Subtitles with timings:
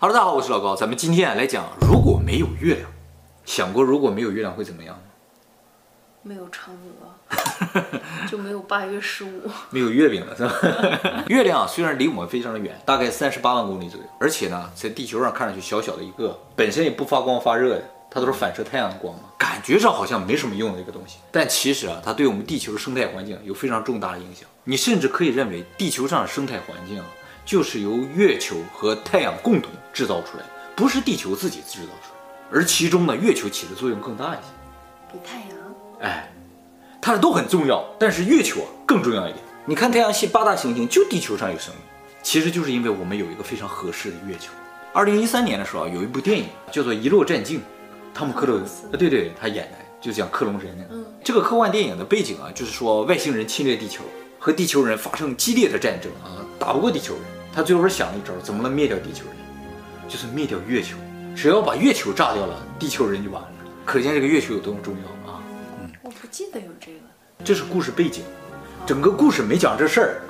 [0.00, 2.90] 哈喽，大家好，我是老高，咱们今天啊来讲，如果没有月亮，
[3.44, 5.02] 想过如果没有月亮会怎么样吗？
[6.22, 6.70] 没有嫦
[7.02, 7.82] 娥，
[8.26, 11.22] 就没有八月十五， 没有月饼了是吧？
[11.28, 24.48] 月亮啊，虽然离我们非常的远，大概三十八万公里左右，而且呢，在地球上看上去小小的一个，本身也不发光发热的，它都是反射太阳的光嘛，感觉上好像没什么用的一个东西，但其实啊，它对我们地球的生态环境有非常重大的影响。
[24.64, 27.04] 你甚至可以认为，地球上的生态环境啊。
[27.44, 30.44] 就是由月球和太阳共同制造出来，
[30.76, 34.48] 不是地球自己制造出来，而其中呢，月球起的作用更大一些，
[35.12, 35.58] 比太阳，
[36.00, 36.32] 哎，
[37.00, 39.44] 它俩都很重要，但是月球啊更重要一点。
[39.66, 41.82] 你看太阳系八大行星，就地球上有生命，
[42.22, 44.50] 其实就是因为我们有一个非常合适的月球。
[44.92, 47.58] 二零一三年的时候啊，有一部电影叫做《遗落战境》，
[48.12, 50.84] 汤姆克鲁斯，啊，对对，他演的就讲克隆人的。
[50.90, 54.02] 嗯，这个科幻电影的背景啊，就是说外星人侵略地球，
[54.40, 57.22] 和地球人发生激烈的战争啊，打不过地球人。
[57.52, 59.36] 他最后想了一招，怎么能灭掉地球人？
[60.08, 60.96] 就是灭掉月球。
[61.36, 63.48] 只要把月球炸掉了，地球人就完了。
[63.84, 65.42] 可见这个月球有多么重要啊！
[65.82, 67.00] 嗯，我不记得有这个。
[67.44, 68.22] 这是故事背景，
[68.86, 70.22] 整个故事没讲这事儿。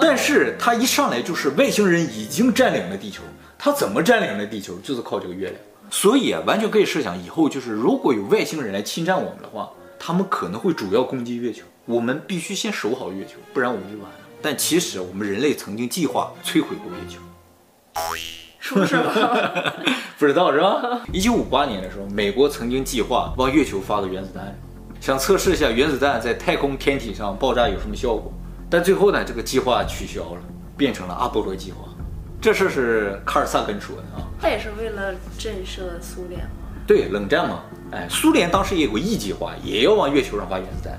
[0.00, 3.22] 但是他一上来就是外星人已经占领了地球，
[3.58, 4.76] 他怎么占领了地球？
[4.78, 5.60] 就是靠这个月亮。
[5.90, 11.64] 所以啊，完全可以设想以后就是如果有外星人来侵占我们的话，他们可能会主要攻击月球。
[11.86, 14.18] 我们必须先守好月球，不然我们就完了。
[14.42, 17.20] 但其实我们人类曾经计划摧毁过月球，
[18.60, 18.96] 是不是？
[20.18, 21.02] 不知道是吧？
[21.12, 24.58] 一九五八年的时候，美国曾经计划往月球发个原子弹，
[25.00, 28.32] 想测试一下原子弹在太空天体上爆炸有什么效果。
[28.68, 30.40] 但最后呢，这个计划取消了，
[30.76, 31.88] 变成了阿波罗计划。
[32.40, 34.26] 这事是卡尔萨根说的啊。
[34.40, 36.50] 他也是为了震慑苏联吗？
[36.86, 37.62] 对，冷战嘛。
[37.92, 40.98] 哎，苏联当时也有个 E 计划，也要往月球上发原子弹。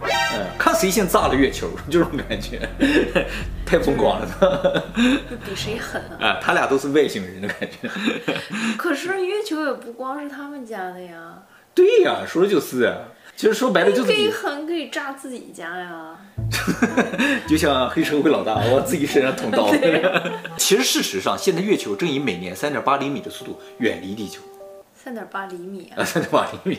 [0.00, 2.68] 嗯，看谁先炸了月球， 这种感觉
[3.64, 4.84] 太疯狂了。
[5.44, 6.26] 比谁狠啊？
[6.26, 7.88] 啊，他俩都是外星人的感觉。
[8.76, 11.42] 可是月球也不光是他们家的呀。
[11.74, 12.96] 对呀，说的就是啊。
[13.36, 14.04] 其实说白了就是。
[14.04, 16.16] 可以狠，可以炸自己家呀。
[17.46, 19.70] 就像黑社会老大往自己身上捅刀。
[19.70, 20.02] 对
[20.56, 24.40] 其实事实上，现在月球正以每年三点八厘米的速度远离地球。
[25.08, 26.04] 三点八厘米啊！
[26.04, 26.78] 三点八厘米，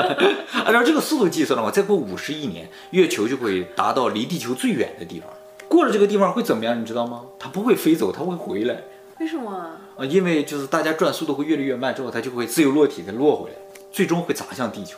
[0.64, 5.28] 按照这个速度计算的话，再过五十亿年，月球就会达到离地球最远的地方。
[5.68, 6.80] 过了这个地方会怎么样？
[6.80, 7.20] 你知道吗？
[7.38, 8.80] 它不会飞走，它会回来。
[9.20, 10.06] 为什么啊？
[10.06, 13.56] 因为就是大家转速度会越来越慢，之后它就会自由落体的落回来，
[13.92, 14.96] 最终会砸向地球。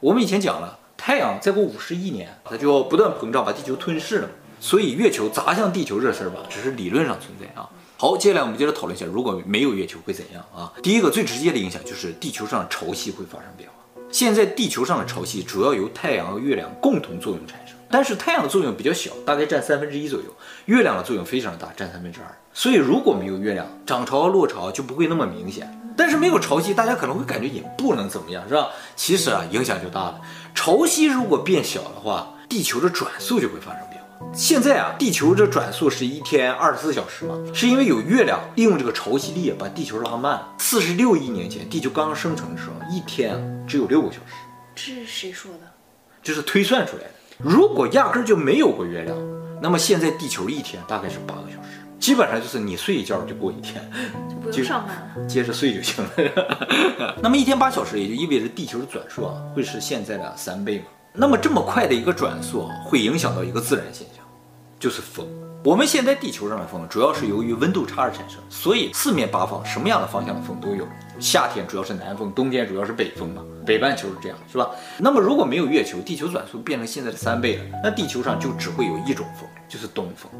[0.00, 4.28] 我们以前讲了，太阳再过五十亿年，它就要不断膨胀，把地球吞噬了。
[4.60, 7.66] 所以月球砸向地球这事儿吧，只是理论上存在啊。
[8.00, 10.72] 好，接下来我们接着讨论一下，如果没有月球会怎样啊？
[10.82, 13.74] 第一个最直接的影响就是地球上潮汐会发生变化。
[14.10, 20.34] 现在地球上的潮汐主要由太阳和月亮共同作用产生，但是太阳的作用比较小，大概占三分之一左右，
[20.64, 22.34] 月亮的作用非常大，占三分之二。
[22.54, 25.70] 所以如果没有月亮，涨潮和落潮就不会那么明显。
[25.94, 28.70] 但是没有潮汐，大家可能会感觉也不能怎么样，是吧？
[28.96, 30.18] 其实啊，影响就大了。
[30.54, 33.89] 潮汐如果变小的话，地球的转速就会发生。
[34.32, 40.40] 现在啊，地球这转速是一天二十四小时嘛，是因为有月亮利用这个潮汐力把地球拉慢。
[40.58, 44.34] 四十六亿年前，地球刚刚生成的时候，一天啊只有六个小时。
[44.74, 45.60] 这是谁说的？
[46.22, 47.10] 这是推算出来的。
[47.38, 49.16] 如果压根就没有过月亮，
[49.60, 53.90] 那么现在地球一天大概是八个小时，基本上就是你睡一觉就过一天，
[54.28, 57.16] 就不用上班了，接着睡就行了。
[57.20, 60.84] 那么一天八小时也就意味着地球的转速啊会是现在的三倍嘛。
[61.12, 64.19] 那么这么快的一个转速啊，会影响到一个自然现象，
[64.80, 65.26] 就是风。
[65.62, 70.88] 我们现在地球上的风主要是由于温度差而产生，所以四面八方什么样的方向的风都有。
[71.20, 73.44] 夏天主要是南风，冬天主要是北风嘛。
[73.66, 74.70] 北半球是这样，是吧？
[74.98, 80.32] 那么如果没有月球，地球转速变成现在的三倍了，那地球上就只会有一种风，就是东风。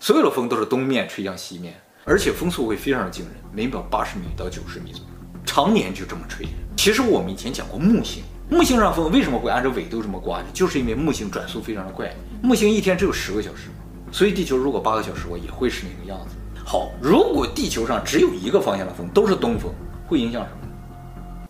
[0.00, 6.48] 所有的风都是东面吹向西面，而且风速会非常的惊人，每秒八十米到九十米左右，常年就这么吹。
[6.76, 8.24] 其实我们以前讲过木星。
[8.50, 10.44] 木星上风为什么会按照纬度这么刮呢？
[10.52, 13.68] 就是因为木星转速非常的快，木星一天只有十个小时，
[14.12, 16.36] 所以地球如果八个小时，我也会是那个样子。
[16.64, 19.72] 好，如果地球上只有一个方向的风，都是东风，
[20.06, 20.68] 会影响什么？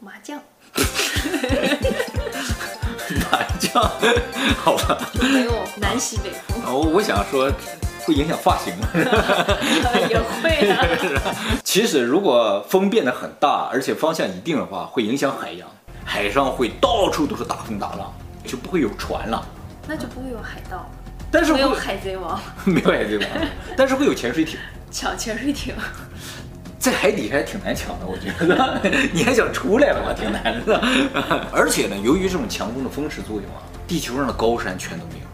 [0.01, 0.41] 麻将。
[3.31, 3.83] 麻将，
[4.63, 4.99] 好吧。
[5.21, 6.63] 没有南西北风。
[6.65, 7.53] 哦，我想说
[8.05, 8.89] 会影响发型吗？
[10.09, 10.87] 也会 啊。
[11.65, 15.69] 其实如果风变得很大，而且方向一定的话，会影响海洋。
[16.05, 18.13] 海上会到处都是大风大浪，
[18.45, 19.45] 就不会有船了，
[19.89, 20.89] 那就不会有海盗，
[21.31, 23.29] 但是没有海贼王， 没有海贼王，
[23.77, 24.59] 但是会有潜水艇，
[24.91, 25.75] 抢潜水艇，
[26.79, 28.81] 在海底下还挺难抢的，我觉得，
[29.13, 30.81] 你还想出来的话挺难的，
[31.51, 35.27] 而且呢，由于这种强风的风蚀作用啊，地球上的高山全都没有，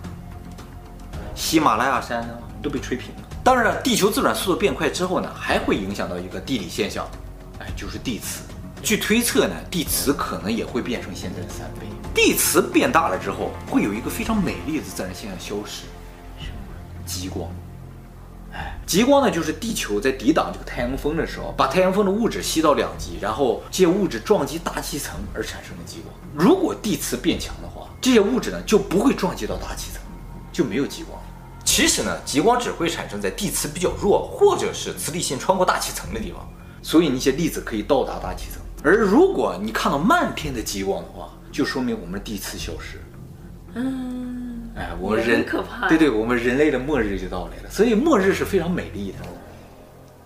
[1.34, 2.28] 喜马拉雅山呢
[2.62, 3.22] 都被吹平了。
[3.42, 7.08] 当然了，地球自转速度变快之后呢，还会影响到一个地理现象，
[7.58, 8.42] 哎，就是地磁。
[8.82, 11.86] 据推测呢，地磁可能也会变成现在的三倍。
[12.14, 15.82] 地磁变大了之后，会有一个非常美丽的自然现象消失，
[16.38, 16.56] 什么？
[17.06, 17.48] 极光。
[18.52, 26.12] 哎，极光呢，就是地球在抵挡这个太阳风的时候，把太阳风的物质吸到两极，然后这些物质撞击大气层而产生的极光。
[26.34, 30.02] 如果地磁变强的话，这些物质呢就不会撞击到大气层，
[30.52, 31.16] 就没有极光。
[31.64, 36.44] 其实呢，极光只会产生在地磁比较弱，或者是磁力线穿过大气层的地方，
[36.82, 38.60] 所以那些粒子可以到达大气层。
[38.82, 42.98] 而如果你看到漫天的极光的话，就说明我们的地磁消失。
[43.74, 45.88] 嗯，哎，我们人可怕。
[45.88, 47.70] 对对，我们人类的末日就到来了。
[47.70, 49.18] 所以末日是非常美丽的。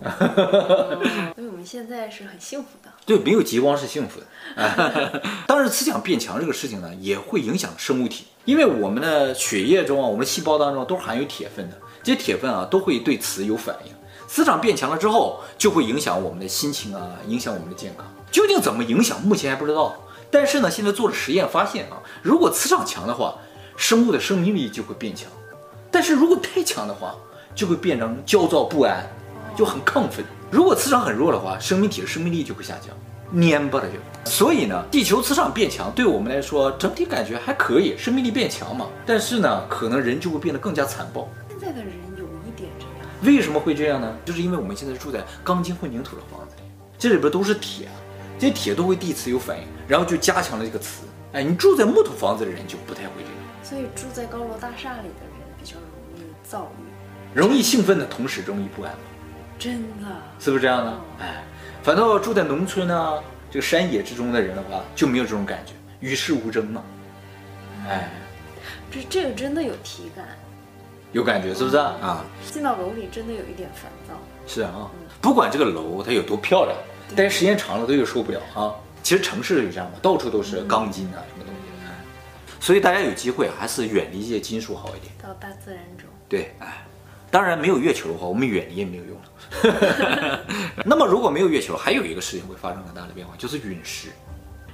[0.03, 2.91] 哈哈哈所以我们现在是很幸福的。
[3.05, 4.25] 对，没有极光是幸福的。
[5.47, 13.91] 当然，磁场变强这个事情呢，也会影响生物体，因为我们的血液中啊，我们的细胞当中都含有铁分的，这些铁分啊都会对磁有反应。
[14.27, 18.05] 磁场变强了之后，就会影响我们的心情啊，影响我们的健康。
[18.31, 19.95] 究竟怎么影响，目前还不知道。
[20.31, 23.35] 但是呢，现在做了实验发现啊，如果磁场强的话，
[23.77, 25.29] 生物的生命力就会变强；
[25.89, 27.15] 但是如果太强的话，
[27.53, 29.07] 就会变成焦躁不安，
[29.55, 30.25] 就很亢奋。
[30.51, 32.93] 如果磁场很弱的话，生命体的生命力就会下降，
[33.33, 34.29] 蔫巴了就。
[34.29, 38.87] 所以呢，地球磁场变强，对我们来说整体感觉还可以，生命力变强嘛。
[39.05, 41.29] 但是呢，可能人就会变得更加残暴。
[41.47, 42.14] 现在的人。
[43.25, 44.15] 为什么会这样呢？
[44.23, 46.63] 就是因为我们现在住在钢筋混凝土的房子里，
[46.97, 47.93] 这里边都是铁啊。
[48.37, 51.03] 这些铁都会地磁有反应，然后就加强了这个磁。
[51.31, 53.33] 哎，你住在木头房子的人就不太会这样。
[53.63, 58.93] 所以住在高楼大厦里的人比较容易躁郁，容易兴奋的同时容易不安。
[59.57, 60.07] 真的？
[60.37, 60.91] 是不是这样的？
[61.21, 61.43] 哎，
[61.81, 66.83] 反倒住在农村啊，这个山野之中的人的话就没有这种感觉，与世无争嘛。
[67.87, 68.11] 哎，
[68.91, 70.25] 这这个真的有体感，
[71.15, 71.95] 有感觉是不是啊？
[72.01, 74.13] 啊，进到楼里真的有一点烦躁。
[74.45, 74.91] 是啊，
[75.21, 76.77] 不管这个楼它有多漂亮。
[77.15, 78.75] 待时间长了都有受不了啊！
[79.01, 82.59] 其实城市就这样嘛，到处都是钢筋啊，什么东西的。
[82.59, 85.13] 所以大家有机会啊，还是远离一些金属好一点。
[85.23, 86.05] 到大自然中。
[86.27, 86.85] 对，哎，
[87.31, 90.41] 当然没有月球的话，我们远离也没有用了。
[90.83, 94.09] 那么如果没有月球，还有一个事情会发生很大的变化，就是陨石。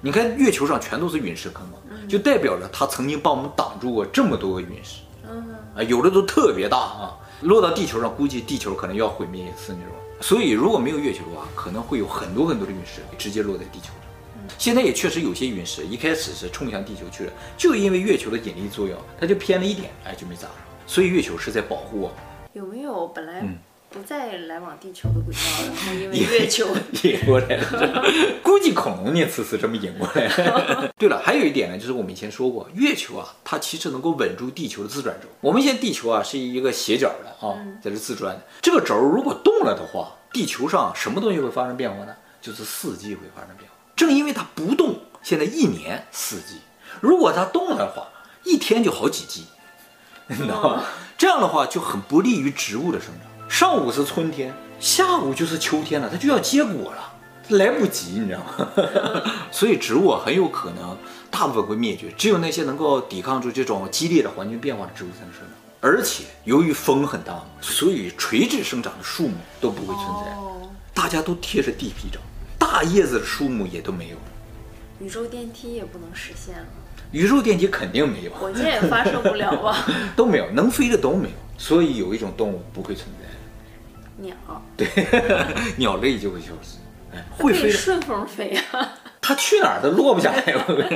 [0.02, 1.78] 你看月球上全都是陨石坑嘛，
[2.10, 5.02] 就代表着它曾经帮我们挡住过这么多个陨石。
[5.32, 5.56] 嗯。
[5.76, 9.96] 啊，有的都特别大啊，落到地球上，估计地球可能要毁灭一次那种。
[10.20, 13.96] 所以，如果没有月球的话，可能会有很多很多的陨石直接落在地球上。
[14.58, 20.52] 现在也确实有些陨石一开始是冲向地球去了，就因为月球的引力作用，它就偏了一点，哎，就没砸上。
[20.86, 22.12] 所以月球是在保护我。
[22.54, 23.48] 有没有本来
[23.92, 26.66] 不再来往地球的轨道，然后因为月球
[27.04, 28.04] 引过来了？
[28.42, 30.30] 估计恐龙那次是这么引过来。
[30.98, 35.28] 对了，还有一点呢，就是我们以前说过，月球啊，它其实能够稳住地球的自转轴。
[35.42, 38.42] 我们现在地球啊是一个斜角的啊，在这自转的。
[38.62, 42.16] 这个轴如果动了的话，地球上什么东西会发生变化呢？
[42.42, 43.76] 就是四季会发生变化。
[43.98, 46.60] 正因为它不动，现在一年四季；
[47.02, 48.08] 如果它动了的话，
[48.46, 49.48] 一天就好几季，
[50.28, 50.86] 你知道吗？
[51.18, 53.31] 这样的话就很不利于植物的生长。
[53.52, 57.14] 上午是春天，下午就是秋天了，它就要结果了，
[57.50, 58.72] 来不及，你知道吗？
[59.52, 60.98] 所以植物很有可能
[61.30, 65.50] 大部分会灭绝，只有那些能够抵抗住这种激烈的环境变化的植物才能生长。
[65.82, 70.32] 而且由于风很大，所以垂直生长的树木都不会存在，
[70.94, 72.22] 大家都贴着地皮长，
[72.58, 74.18] 大叶子的树木也都没有。
[75.06, 76.66] 宇宙电梯也不能实现了。
[77.12, 79.86] 宇宙电梯肯定没有，火箭也发射不了吧？
[80.16, 81.36] 都没有，能飞的都没有。
[81.58, 83.28] 所以有一种动物不会存在，
[84.22, 84.36] 鸟。
[84.78, 84.88] 对，
[85.78, 86.78] 鸟类就会消失。
[87.14, 88.94] 哎，会飞顺风飞啊？
[89.20, 90.44] 它去哪儿都落不下来。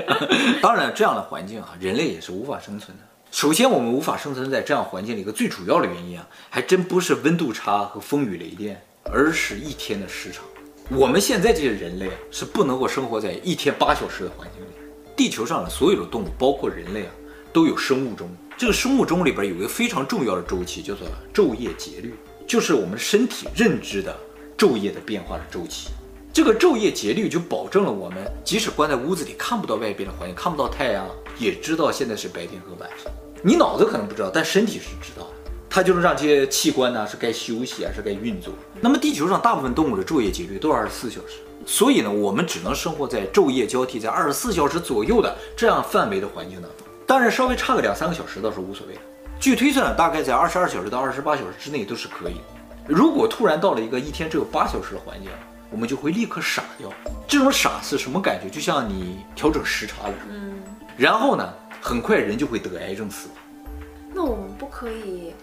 [0.62, 3.04] 当然，这样的环境啊，人类也是无法生存的。
[3.32, 10.44] 首先，我们无法生存在这样环境里，一个最主要的原因啊，还真不是温度差和风雨雷电，而是一天的时长。
[10.90, 14.70] 我们现在这些人类啊，是不能够生活在一天八小时的环境里。
[15.18, 17.12] 地球上的所有的动物，包括人类啊，
[17.52, 18.30] 都有生物钟。
[18.58, 22.16] 这个生物钟里边有一个非常重要的周期，叫做昼夜节律，
[22.48, 24.16] 就是我们身体认知的
[24.58, 25.90] 昼夜的变化的周期。
[26.32, 31.08] 这个昼夜节律就保证了我们即使关在屋子里，看不到外边的环境，看不到太阳，
[31.40, 33.12] 也知道现在是白天和晚上。
[33.42, 35.52] 你脑子可能不知道，但身体是知道的。
[35.70, 38.54] 它就是让这些器官呢是该休息啊，是该运作。
[38.82, 46.88] 那么地球上大部分动物的昼夜节律都是二十四小时，所以呢，我们只能生活在昼夜交替在二十四小时左右的这样范围的环境当中。
[47.06, 49.02] 当然，稍微差个两三个小时倒是无所谓的。
[49.40, 52.42] 据推算，大概在二十二小时到二十八小时之内都是可以。
[52.88, 55.30] 如果突然到了一个一天只有八小时的环境，
[55.70, 56.92] 我们就会立刻傻掉。
[57.28, 58.50] 这种傻是什么感觉？
[58.50, 60.64] 就像你调整时差了，嗯，
[60.98, 63.38] 然后呢，很快人就会得癌症死亡。
[64.14, 65.34] 那我们不可以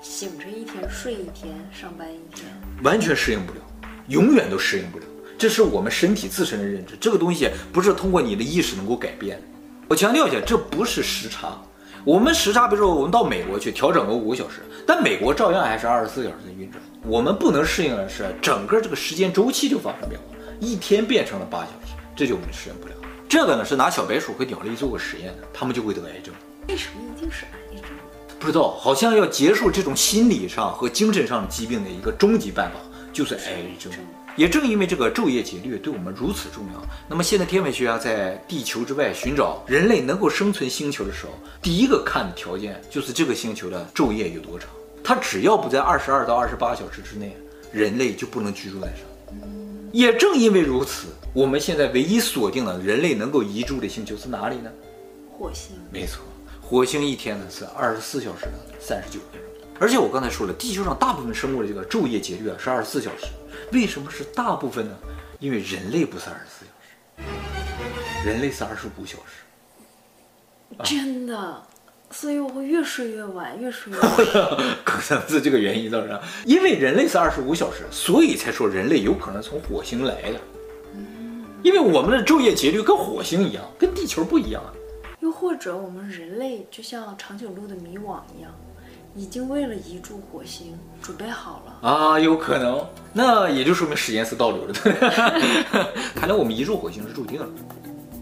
[0.00, 2.46] 醒着一天，睡一天，上班一天，
[2.82, 3.60] 完全适应不了，
[4.08, 5.04] 永远都适应不了。
[5.38, 9.40] 这是我们身体自身的认知，这个东西不是通过你的意识能够改变。
[9.88, 11.60] 我强调一下，这不是时差。
[12.04, 16.82] 我们时差，比如说我们到美国去调整个五个小时，但美国照样还是二十四小时的运转。
[17.04, 22.94] 我们不能适应的是整个这个时间周期就发生变化，一天变成了八小时，这就我们适应不了。
[23.28, 26.34] 这个呢是拿小白鼠和鸟类做过实验的，他们就会得癌症。
[26.68, 27.88] 为什么一定是癌症？
[28.40, 32.78] 不知道，好像要结束这种心理上和精神上的疾病的一个终极办法
[33.12, 33.92] 就是癌症。
[34.36, 44.68] 也正因为这个昼夜节律对我们如此重要，那么现在天文学家在地球之外寻找人类能够生存星球的时候，第一个看的条件就是这个星球的昼夜有多长。
[45.04, 47.36] 它只要不在二十二到二十八小时之内，
[47.72, 48.98] 人类就不能居住在上。
[49.92, 54.70] 也正因为如此，我们现在唯一锁定了人类能够移住的星球是哪里呢？
[55.30, 55.76] 火星。
[55.90, 56.22] 没错，
[56.60, 59.50] 火星一天呢是二十四小时的三十九分钟。
[59.78, 63.26] 而且我刚才说了，地球上大部分生物的这个昼夜节律啊是二十四小时。
[63.72, 64.96] 为什么是大部分呢？
[65.40, 66.72] 因为人类不是二十四小
[68.22, 70.84] 时，人类是二十五小时。
[70.84, 71.62] 真的。
[72.10, 74.10] 所以我会越睡越晚，越睡越晚。
[74.84, 80.38] 可能是这个原因，造成，因为人类是二十五小时，所以才说人类有可能从火星来的。
[80.94, 84.62] 嗯，因为我们的昼夜节律跟火星一样，跟地球不一样。
[85.20, 88.52] 又或者我们人类就像长颈鹿的迷网一样，
[89.14, 92.84] 已经为了移住火星准备好了啊，有可能。
[93.12, 94.72] 那也就说明时间是倒流的。
[96.14, 97.46] 看来我们移住火星是注定了。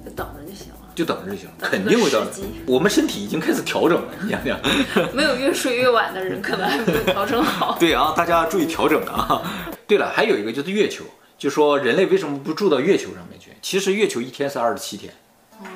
[0.04, 0.74] 就等着就行了。
[0.92, 2.30] 就等着就行了，肯定会到的。
[2.66, 4.58] 我们身体已经开始调整了，你想想。
[5.14, 7.76] 没有越睡越晚的人，可能还没有调整好。
[7.80, 9.40] 对啊，大家注意调整啊。
[9.86, 11.04] 对了，还有一个就是月球，
[11.38, 13.52] 就说人类为什么不住到月球上面去？
[13.62, 15.12] 其实月球一天是二十七天，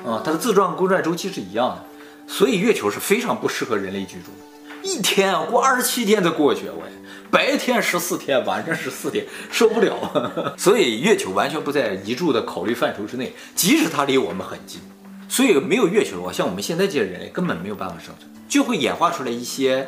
[0.05, 1.83] 啊，它的自转公转周期是一样的，
[2.27, 4.54] 所以月球是非常不适合人类居住的。
[4.85, 6.83] 一天啊，过二十七天才过去，我
[7.31, 10.53] 白天十四天，晚上十四天，受不了啊。
[10.55, 14.79] 所以月球完全不在移住的考虑范畴之内，即使它离我们很近。
[15.27, 19.87] 所以没有月球的话，像我们现在这些人类根本没有办法生存，就会演化出来一些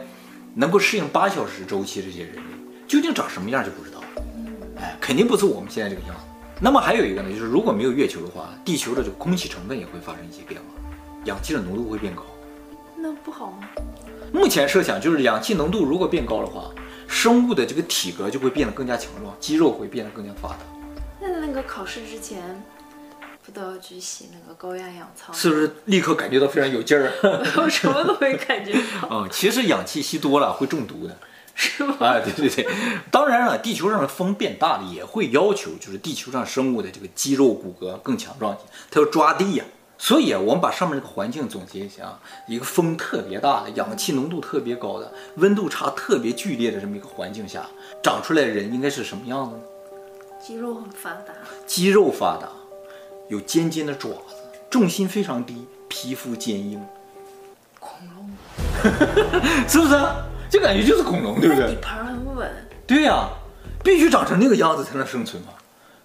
[0.56, 2.42] 能够适应八小时周期这些人类，
[2.88, 4.08] 究竟长什么样就不知道了。
[4.82, 6.24] 哎，肯定不是我们现在这个样子。
[6.60, 10.82] 那么还有一个呢，就是如果没有月球的话，地球的这个空气成分也会发生一些变化，
[11.26, 12.24] 氧气的浓度会变高。
[13.08, 13.70] 那不好吗？
[14.34, 16.70] 目前设想就是氧气浓度如果变高的话，
[17.08, 20.58] 生物的这个体格就会变得更加强壮，肌肉会变得更加发达。
[21.22, 22.62] 那那个考试之前。
[23.46, 25.34] 不都要去洗那个高压氧舱？
[25.34, 27.10] 是不是立刻感觉到非常有劲儿？
[27.56, 29.08] 我什么都没感觉到。
[29.10, 31.18] 嗯， 其实氧气吸多了会中毒的，
[31.56, 31.96] 是吗？
[32.02, 32.68] 哎，对对对，
[33.10, 39.64] 当然了，地球上的风变大了也会要求，就是地球上生物的这个肌肉骨骼更强壮一些，它要抓地呀。
[39.98, 47.66] 所以啊，我们把上面这个环境总结一下啊，一个风特别大的、氧气浓度特别高的、温度差特别剧烈的这么一个环境下，
[48.04, 49.62] 长出来的人应该是什么样子呢？
[50.40, 51.34] 肌肉很发达。
[51.66, 52.48] 肌肉发达。
[53.30, 54.36] 有尖尖的爪子，
[54.70, 56.82] 重心非常低，皮肤坚硬，
[57.78, 58.30] 恐龙，
[59.68, 60.00] 是不是？
[60.50, 61.68] 就感觉就是恐龙，对不对？
[61.68, 62.50] 底盘很稳。
[62.86, 63.30] 对呀、啊，
[63.84, 65.50] 必须长成那个样子才能生存嘛，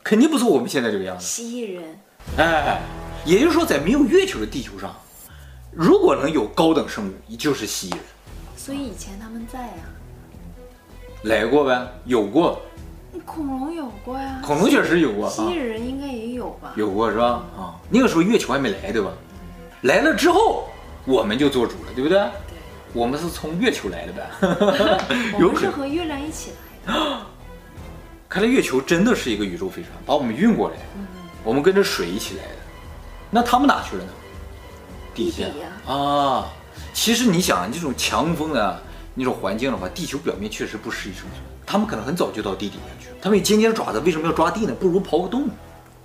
[0.03, 1.25] 肯定不是我们现在这个样子。
[1.25, 2.01] 蜥蜴人，
[2.37, 2.83] 哎，
[3.25, 4.95] 也就是说，在没有月球的地球上，
[5.71, 8.01] 如果能有高等生物，也就是蜥蜴人。
[8.57, 9.87] 所以以前他们在呀、啊，
[11.25, 12.61] 来过呗，有过。
[13.25, 16.73] 恐龙有过呀，恐龙确实有过，蜥蜴人应该也有吧？
[16.77, 17.45] 有过是吧？
[17.57, 19.13] 啊，那个时候月球还没来，对吧？
[19.83, 20.69] 来了之后，
[21.05, 22.19] 我们就做主了，对不对？
[22.19, 22.57] 对，
[22.93, 24.31] 我们是从月球来的呗。
[25.39, 26.51] 我们是和月亮一起
[26.87, 27.27] 来的。
[28.29, 30.77] 看来月球真的是一个宇宙飞船，把我们运过来。
[30.97, 31.07] 嗯，
[31.45, 32.62] 我们跟着水一起来的。
[33.35, 34.11] 那他们哪去了呢？
[35.15, 35.45] 地下
[35.91, 36.47] 啊。
[36.93, 38.83] 其实你想，这种强风的
[39.15, 41.41] 那种环境的话，地球表面确实不适宜生存。
[41.65, 43.17] 他们可能很早就到地底下去了。
[43.23, 44.75] 他们有尖尖的爪子，为什么要抓地呢？
[44.79, 45.49] 不如刨个洞。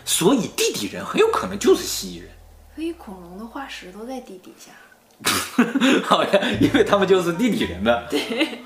[0.06, 2.32] 所以地底人很有可能就是蜥蜴人。
[2.76, 4.72] 所以恐龙的化石都在地底下。
[6.08, 8.08] 好呀，因为他们就是地底人的。
[8.10, 8.60] 对。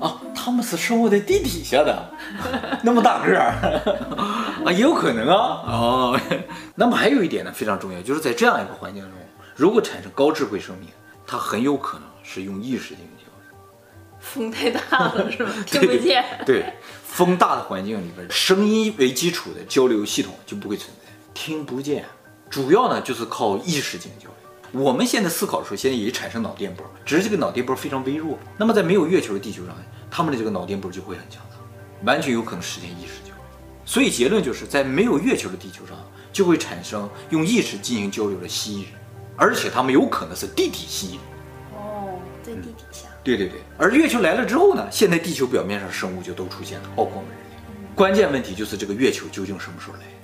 [0.00, 2.10] 啊，他们是生活在地底下的，
[2.82, 3.80] 那么大个儿
[4.64, 5.62] 啊，也有可能啊。
[5.66, 6.20] 哦，
[6.74, 9.12] 那么还有一点呢，非常重要，就是在这样一个环境中，
[9.56, 10.88] 如果产生高智慧生命，
[11.26, 13.58] 它很有可能是用意识进行交流。
[14.20, 15.50] 风太大了是吧？
[15.66, 16.24] 听不见。
[16.46, 16.72] 对，对，
[17.04, 21.12] 风大的环境里边，声音为基础的交流系统就不会存在。
[21.34, 22.04] 听不见，
[22.50, 24.34] 主要呢就是靠意识进行交流。
[24.72, 28.38] 我们现在思考的时候，现在也产生脑电波，只是这个脑电波非常微弱。
[28.56, 29.74] 那么在没有月球的地球上，
[30.10, 31.56] 他们的这个脑电波就会很强大，
[32.04, 33.44] 完全有可能实现意识交流。
[33.86, 35.96] 所以结论就是在没有月球的地球上，
[36.32, 38.92] 就会产生用意识进行交流的蜥蜴人，
[39.36, 41.20] 而且他们有可能是地底蜥蜴人。
[41.74, 43.08] 哦，在地底下。
[43.24, 47.94] 对对对，而月球来了之后呢，现在地球表面上生物就都出现了，包括我们人类。
[47.94, 50.17] 关键问题就是这个月球究竟什么时候来的？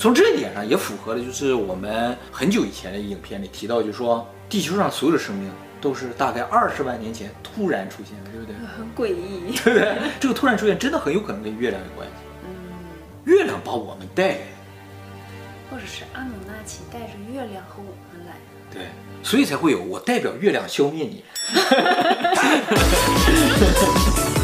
[0.00, 8.56] 从这一点上也符合了，就是我们很久以前的影片里提到，就是说地球上所有的生命都是大概二十万年前突然出现的，对不对？
[8.66, 9.52] 很诡异。
[9.62, 9.98] 对不对？
[10.18, 12.14] 这个突然出现真的很有可能跟月亮有关系。
[12.44, 12.48] 嗯
[13.24, 14.38] 月亮把我们带来，
[15.70, 18.32] 或者是阿努纳奇带着月亮和我们来。
[18.72, 18.86] 对，
[19.22, 21.22] 所以才会有我代表月亮消灭你。